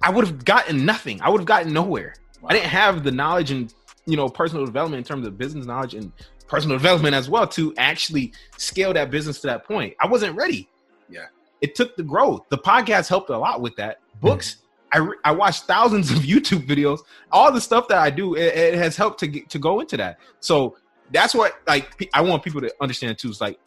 [0.00, 1.20] I would have gotten nothing.
[1.22, 2.14] I would have gotten nowhere.
[2.40, 2.50] Wow.
[2.50, 3.74] I didn't have the knowledge and
[4.06, 6.12] you know personal development in terms of business knowledge and
[6.46, 9.94] personal development as well to actually scale that business to that point.
[10.00, 10.68] I wasn't ready.
[11.08, 11.26] Yeah.
[11.60, 12.42] It took the growth.
[12.48, 14.00] The podcast helped a lot with that.
[14.20, 14.56] Books,
[14.94, 15.10] mm-hmm.
[15.24, 17.00] I, I watched thousands of YouTube videos.
[17.32, 19.96] All the stuff that I do, it, it has helped to get, to go into
[19.96, 20.18] that.
[20.40, 20.76] So
[21.10, 23.28] that's what like I want people to understand too.
[23.28, 23.58] It's like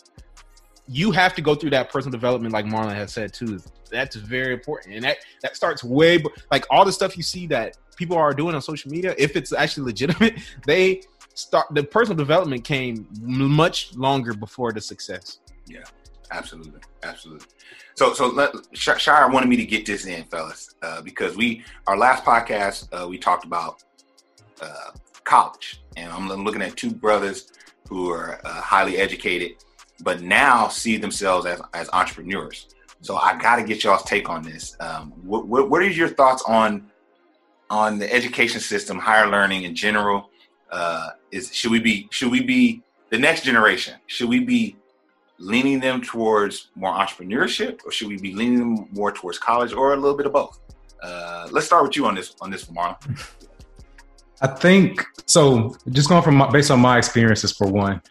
[0.87, 3.59] you have to go through that personal development, like Marlon has said too.
[3.91, 7.77] That's very important, and that that starts way like all the stuff you see that
[7.95, 9.15] people are doing on social media.
[9.17, 11.01] If it's actually legitimate, they
[11.39, 15.39] start the personal development came much longer before the success.
[15.67, 15.83] Yeah,
[16.31, 17.47] absolutely, absolutely.
[17.95, 21.97] So, so let, Shire wanted me to get this in, fellas, uh, because we our
[21.97, 23.83] last podcast uh, we talked about
[24.61, 24.91] uh,
[25.23, 27.51] college, and I'm looking at two brothers
[27.87, 29.55] who are uh, highly educated
[30.01, 32.67] but now see themselves as, as entrepreneurs.
[33.01, 34.75] So I got to get y'all's take on this.
[34.79, 36.89] Um, what, what, what, are your thoughts on
[37.69, 40.29] on the education system, higher learning in general?
[40.71, 43.95] Uh, is should we be should we be the next generation?
[44.07, 44.75] Should we be
[45.37, 49.93] leaning them towards more entrepreneurship, or should we be leaning them more towards college, or
[49.93, 50.59] a little bit of both?
[51.01, 52.97] Uh, let's start with you on this on this, Marlon.
[54.41, 55.75] I think so.
[55.89, 58.01] Just going from my, based on my experiences, for one,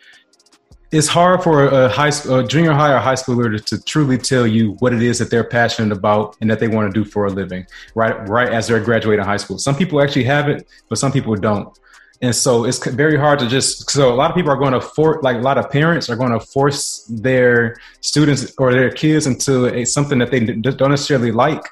[0.90, 4.46] it's hard for a high a junior high or high schooler to, to, truly tell
[4.46, 7.26] you what it is that they're passionate about and that they want to do for
[7.26, 8.28] a living, right?
[8.28, 9.58] Right as they're graduating high school.
[9.58, 11.78] Some people actually have it, but some people don't.
[12.20, 13.88] And so it's very hard to just.
[13.90, 16.16] So a lot of people are going to force, like a lot of parents are
[16.16, 21.30] going to force their students or their kids into a, something that they don't necessarily
[21.30, 21.62] like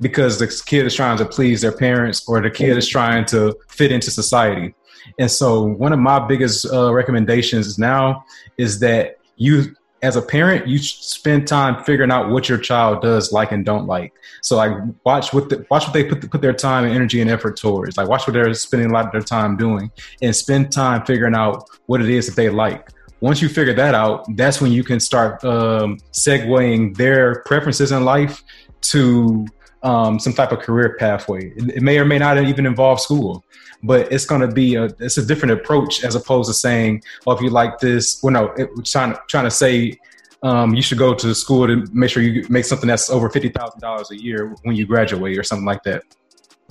[0.00, 3.54] because the kid is trying to please their parents or the kid is trying to
[3.68, 4.74] fit into society.
[5.18, 8.24] And so, one of my biggest uh, recommendations now
[8.56, 13.32] is that you, as a parent, you spend time figuring out what your child does
[13.32, 14.12] like and don't like.
[14.42, 14.72] So, like,
[15.04, 17.96] watch what the, watch what they put put their time and energy and effort towards.
[17.96, 19.90] Like, watch what they're spending a lot of their time doing,
[20.22, 22.88] and spend time figuring out what it is that they like.
[23.20, 28.04] Once you figure that out, that's when you can start um, segueing their preferences in
[28.04, 28.42] life
[28.80, 29.46] to
[29.82, 31.50] um, some type of career pathway.
[31.56, 33.44] It, it, may or may not even involve school
[33.82, 37.32] but it's going to be a it's a different approach as opposed to saying, "Oh,
[37.32, 39.98] if you like this," well, no, it, trying to trying to say
[40.42, 43.48] um, you should go to school to make sure you make something that's over fifty
[43.48, 46.02] thousand dollars a year when you graduate or something like that.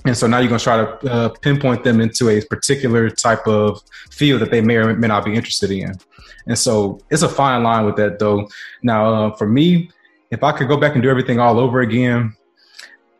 [0.04, 3.46] And so now you're going to try to uh, pinpoint them into a particular type
[3.46, 5.92] of field that they may or may not be interested in.
[6.46, 8.48] And so it's a fine line with that, though.
[8.82, 9.90] Now, uh, for me,
[10.30, 12.34] if I could go back and do everything all over again,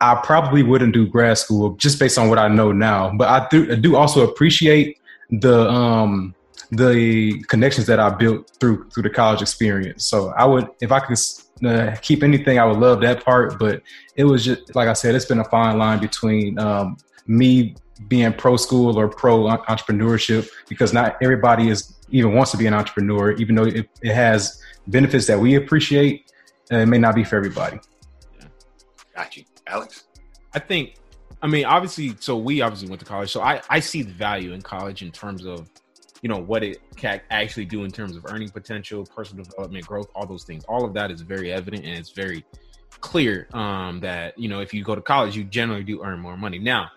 [0.01, 3.13] I probably wouldn't do grad school just based on what I know now.
[3.15, 4.99] But I do, I do also appreciate
[5.31, 6.35] the um,
[6.73, 10.07] the connections that I built through through the college experience.
[10.07, 11.19] So I would, if I could
[11.65, 13.59] uh, keep anything, I would love that part.
[13.59, 13.83] But
[14.17, 17.77] it was just like I said, it's been a fine line between um, me
[18.09, 22.75] being pro school or pro entrepreneurship because not everybody is even wants to be an
[22.75, 26.33] entrepreneur, even though it, it has benefits that we appreciate.
[26.73, 27.79] Uh, it may not be for everybody.
[28.39, 28.47] Yeah.
[29.15, 29.45] Got you.
[29.71, 30.05] Alex?
[30.55, 30.97] I think,
[31.43, 33.31] I mean, obviously, so we obviously went to college.
[33.31, 35.71] So I, I see the value in college in terms of,
[36.23, 40.11] you know, what it can actually do in terms of earning potential, personal development, growth,
[40.15, 40.65] all those things.
[40.65, 42.45] All of that is very evident and it's very
[43.01, 46.37] clear um, that, you know, if you go to college, you generally do earn more
[46.37, 46.59] money.
[46.59, 46.91] Now,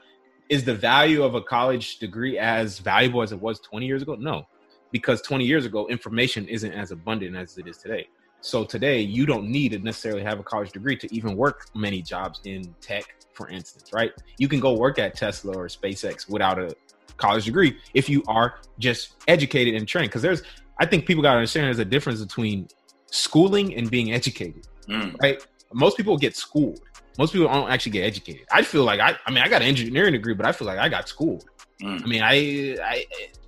[0.49, 4.15] is the value of a college degree as valuable as it was 20 years ago?
[4.15, 4.45] No,
[4.91, 8.07] because 20 years ago, information isn't as abundant as it is today.
[8.43, 12.01] So today, you don't need to necessarily have a college degree to even work many
[12.01, 14.11] jobs in tech, for instance, right?
[14.37, 16.75] You can go work at Tesla or SpaceX without a
[17.15, 20.09] college degree if you are just educated and trained.
[20.09, 20.43] Because there's,
[20.77, 22.67] I think people got to understand there's a difference between
[23.09, 25.15] schooling and being educated, Mm.
[25.21, 25.41] right?
[25.73, 26.81] Most people get schooled.
[27.17, 28.45] Most people don't actually get educated.
[28.51, 30.79] I feel like I, I mean, I got an engineering degree, but I feel like
[30.79, 31.45] I got schooled.
[31.81, 32.03] Mm.
[32.03, 33.05] I mean, I, I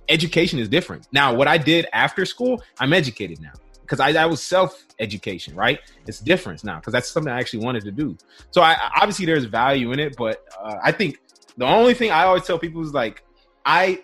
[0.08, 1.06] education is different.
[1.12, 3.52] Now, what I did after school, I'm educated now
[3.86, 5.78] because I, I was self education, right?
[6.06, 8.16] It's different now because that's something I actually wanted to do.
[8.50, 11.20] So I obviously there's value in it, but uh, I think
[11.56, 13.22] the only thing I always tell people is like
[13.64, 14.00] I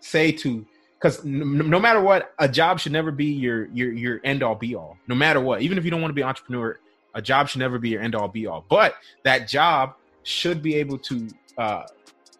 [0.00, 0.64] say to
[0.98, 4.74] because no matter what, a job should never be your your your end all be
[4.74, 4.96] all.
[5.06, 6.78] No matter what, even if you don't want to be an entrepreneur,
[7.14, 8.64] a job should never be your end all be all.
[8.68, 11.28] But that job should be able to
[11.58, 11.82] uh,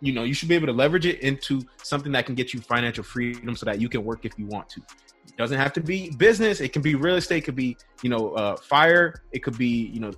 [0.01, 2.61] you know you should be able to leverage it into something that can get you
[2.61, 4.83] financial freedom so that you can work if you want to
[5.29, 8.11] it doesn't have to be business it can be real estate it could be you
[8.11, 10.11] know uh, fire it could be you know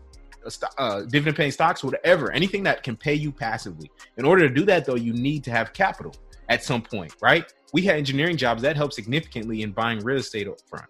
[0.78, 4.64] uh, dividend paying stocks whatever anything that can pay you passively in order to do
[4.64, 6.14] that though you need to have capital
[6.48, 10.48] at some point right we had engineering jobs that helped significantly in buying real estate
[10.48, 10.86] up front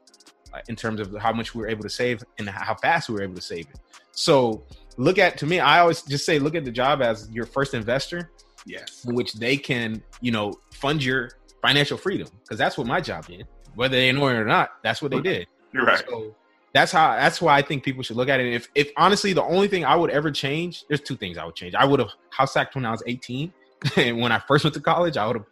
[0.55, 3.15] uh, in terms of how much we were able to save and how fast we
[3.15, 3.81] were able to save it
[4.13, 4.65] so
[4.97, 7.75] look at to me i always just say look at the job as your first
[7.75, 8.31] investor
[8.69, 9.05] Yes.
[9.07, 11.31] in which they can, you know, fund your
[11.63, 12.29] financial freedom.
[12.43, 13.47] Because that's what my job did.
[13.79, 15.47] Whether they know it or not, that's what they did.
[15.73, 16.03] You're right.
[16.05, 16.35] So
[16.75, 18.53] that's how that's why I think people should look at it.
[18.53, 21.55] If if honestly the only thing I would ever change, there's two things I would
[21.55, 21.77] change.
[21.77, 23.53] I would have house hacked when I was 18.
[23.97, 25.47] and when I first went to college, I would have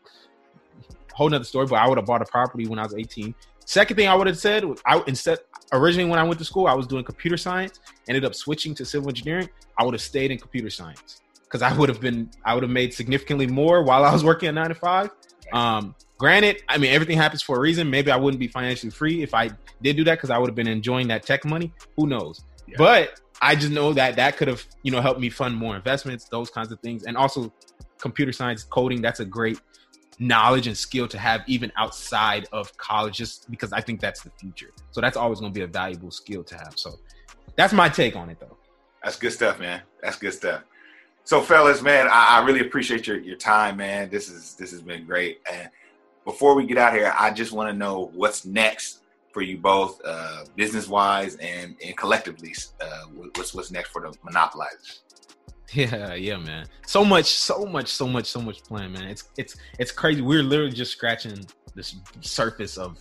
[1.13, 3.33] whole nother story, but I would have bought a property when I was 18.
[3.65, 5.39] Second thing I would have said, I instead
[5.73, 8.85] originally when I went to school, I was doing computer science, ended up switching to
[8.85, 9.49] civil engineering.
[9.79, 12.73] I would have stayed in computer science because I would have been I would have
[12.73, 15.11] made significantly more while I was working at nine to five.
[15.53, 17.91] Um, granted, I mean everything happens for a reason.
[17.91, 19.51] Maybe I wouldn't be financially free if I
[19.83, 21.73] did do that because I would have been enjoying that tech money.
[21.97, 22.45] Who knows?
[22.67, 22.77] Yeah.
[22.79, 26.25] But I just know that that could have you know helped me fund more investments,
[26.25, 27.53] those kinds of things, and also
[27.99, 29.03] computer science coding.
[29.03, 29.61] That's a great
[30.19, 34.31] knowledge and skill to have even outside of college, just because I think that's the
[34.41, 34.71] future.
[34.91, 36.75] So that's always going to be a valuable skill to have.
[36.77, 36.99] So
[37.57, 38.57] that's my take on it, though.
[39.03, 39.83] That's good stuff, man.
[40.03, 40.63] That's good stuff.
[41.25, 44.09] So, fellas, man, I, I really appreciate your, your time, man.
[44.11, 45.41] This is this has been great.
[45.53, 45.69] And
[46.27, 50.01] before we get out here, I just want to know what's next for you both,
[50.05, 52.53] uh, business wise and and collectively.
[52.81, 55.01] Uh, what's what's next for the monopolizers?
[55.73, 56.67] Yeah, yeah, man.
[56.87, 59.09] So much, so much, so much, so much plan, man.
[59.09, 60.23] It's it's it's crazy.
[60.23, 62.97] We're literally just scratching the surface of,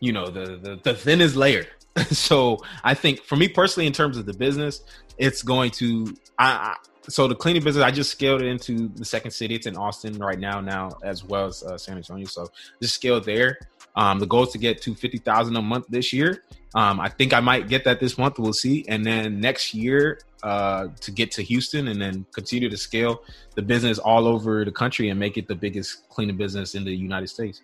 [0.00, 1.66] you know, the the, the thinnest layer.
[2.10, 4.84] so I think for me personally, in terms of the business,
[5.18, 6.16] it's going to.
[6.38, 6.76] I, I
[7.08, 9.54] so the cleaning business, I just scaled it into the second city.
[9.54, 12.26] It's in Austin right now, now as well as uh, San Antonio.
[12.26, 12.48] So
[12.80, 13.58] just scaled there.
[13.96, 16.44] Um, the goal is to get to fifty thousand a month this year.
[16.74, 18.38] Um, I think I might get that this month.
[18.38, 18.84] We'll see.
[18.88, 23.22] And then next year, uh, to get to Houston and then continue to scale
[23.54, 26.94] the business all over the country and make it the biggest cleaning business in the
[26.94, 27.60] United States.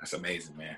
[0.00, 0.76] That's amazing, man.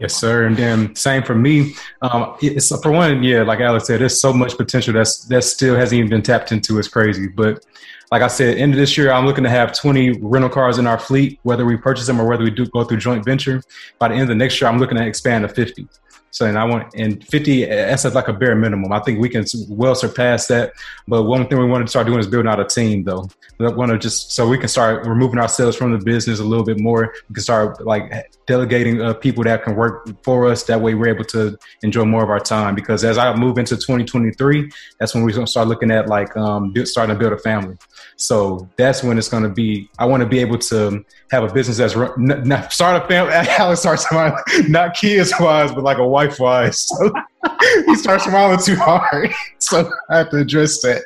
[0.00, 0.46] Yes, sir.
[0.46, 1.74] And then same for me.
[2.00, 5.76] Um, it's for one, yeah, like Alex said, there's so much potential that's that still
[5.76, 6.78] hasn't even been tapped into.
[6.78, 7.28] It's crazy.
[7.28, 7.66] But
[8.10, 10.86] like I said, end of this year, I'm looking to have 20 rental cars in
[10.86, 13.62] our fleet, whether we purchase them or whether we do go through joint venture.
[13.98, 15.86] By the end of the next year, I'm looking to expand to 50.
[16.30, 17.64] So, and I want and 50.
[17.66, 18.92] That's like a bare minimum.
[18.92, 20.72] I think we can well surpass that.
[21.08, 23.28] But one thing we want to start doing is building out a team, though.
[23.58, 26.64] We want to just so we can start removing ourselves from the business a little
[26.64, 27.14] bit more.
[27.28, 30.62] We can start like delegating uh, people that can work for us.
[30.64, 32.74] That way, we're able to enjoy more of our time.
[32.74, 36.36] Because as I move into 2023, that's when we're going to start looking at like
[36.36, 37.76] um, starting to build a family.
[38.20, 39.88] So that's when it's going to be.
[39.98, 43.08] I want to be able to have a business that's run, not, not start a
[43.08, 43.32] family.
[43.58, 44.36] Alex starts smiling,
[44.68, 46.86] not kids wise, but like a wife wise.
[46.86, 47.10] So
[47.86, 49.32] he starts smiling too hard.
[49.58, 51.04] So I have to address that.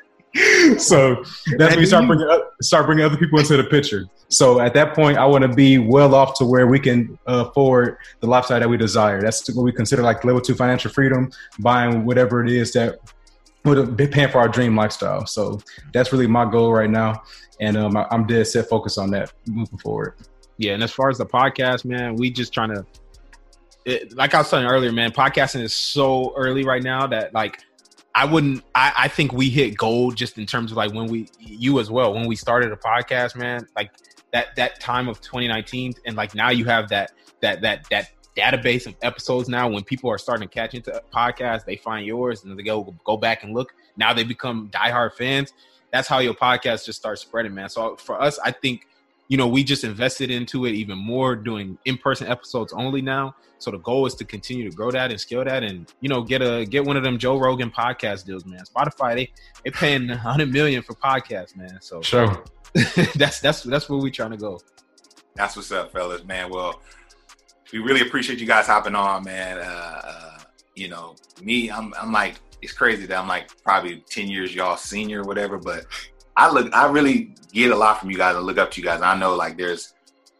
[0.81, 1.23] So
[1.57, 4.07] that's when you start bringing up, start bringing other people into the picture.
[4.29, 7.45] So at that point, I want to be well off to where we can uh,
[7.47, 9.21] afford the lifestyle that we desire.
[9.21, 12.99] That's what we consider like level two financial freedom, buying whatever it is that
[13.65, 15.27] would be paying for our dream lifestyle.
[15.27, 15.61] So
[15.93, 17.23] that's really my goal right now,
[17.61, 20.15] and um, I- I'm dead set focused on that moving forward.
[20.59, 22.87] Yeah, and as far as the podcast, man, we just trying to,
[23.85, 27.61] it, like I was saying earlier, man, podcasting is so early right now that like
[28.15, 28.63] I wouldn't.
[28.75, 31.91] I, I think we hit gold just in terms of like when we, you as
[31.91, 33.67] well, when we started a podcast, man.
[33.75, 33.91] Like
[34.33, 38.87] that that time of 2019, and like now you have that that that that database
[38.87, 39.69] of episodes now.
[39.69, 43.17] When people are starting to catch into podcasts, they find yours and they go go
[43.17, 43.75] back and look.
[43.97, 45.53] Now they become diehard fans.
[45.93, 47.69] That's how your podcast just starts spreading, man.
[47.69, 48.87] So for us, I think
[49.29, 53.35] you know, we just invested into it even more, doing in person episodes only now.
[53.59, 56.23] So the goal is to continue to grow that and scale that, and you know,
[56.23, 58.61] get a get one of them Joe Rogan podcast deals, man.
[58.65, 59.33] Spotify they
[59.65, 61.79] they paying hundred million for podcasts, man.
[61.81, 62.45] So Sure.
[63.15, 64.61] that's that's that's where we trying to go.
[65.35, 66.51] That's what's up, fellas, man.
[66.51, 66.81] Well,
[67.73, 69.59] we really appreciate you guys hopping on, man.
[69.59, 70.39] Uh, uh,
[70.75, 74.77] you know, me, I'm, I'm like, it's crazy that I'm like probably 10 years y'all
[74.77, 75.87] senior or whatever, but
[76.37, 78.35] I look, I really get a lot from you guys.
[78.37, 79.03] I look up to you guys.
[79.03, 79.95] I know like there's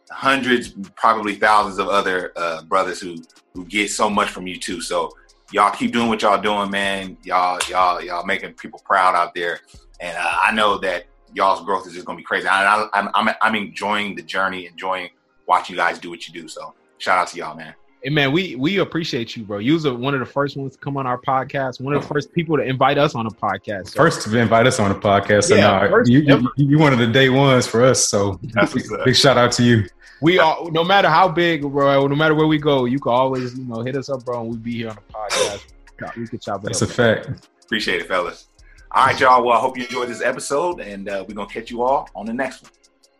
[0.09, 3.17] hundreds, probably thousands of other uh, brothers who
[3.53, 4.81] who get so much from you too.
[4.81, 5.11] So
[5.51, 7.17] y'all keep doing what y'all doing, man.
[7.23, 9.59] Y'all, y'all, y'all making people proud out there,
[10.01, 12.47] and uh, I know that y'all's growth is just gonna be crazy.
[12.47, 15.09] I, I, I'm, I'm enjoying the journey, enjoying
[15.47, 16.47] watching you guys do what you do.
[16.47, 17.73] So shout out to y'all, man.
[18.03, 19.57] Hey man, we we appreciate you, bro.
[19.57, 21.81] You was one of the first ones to come on our podcast.
[21.81, 23.89] One of the first people to invite us on a podcast.
[23.89, 25.45] So, First to invite us on a podcast.
[25.45, 26.41] So Yeah, no, you, ever.
[26.55, 28.05] you you one of the day ones for us.
[28.05, 29.05] So That's what's up.
[29.05, 29.85] big shout out to you.
[30.21, 32.05] we are no matter how big, bro.
[32.05, 34.49] No matter where we go, you can always you know hit us up, bro, and
[34.51, 36.15] we'd be here on the podcast.
[36.15, 36.91] We could chop it That's a up.
[36.91, 37.47] fact.
[37.63, 38.49] Appreciate it, fellas.
[38.91, 39.43] All right, y'all.
[39.43, 42.27] Well, I hope you enjoyed this episode, and uh, we're gonna catch you all on
[42.27, 42.71] the next one.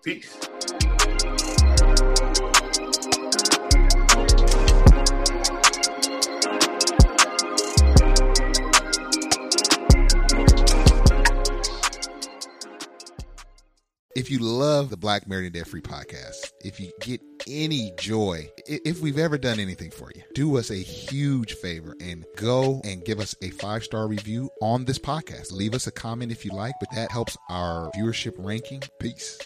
[0.03, 0.37] Peace.
[14.15, 18.49] If you love the Black Married and Debt Free podcast, if you get any joy,
[18.65, 23.03] if we've ever done anything for you, do us a huge favor and go and
[23.03, 25.51] give us a five star review on this podcast.
[25.51, 28.81] Leave us a comment if you like, but that helps our viewership ranking.
[29.01, 29.37] Peace.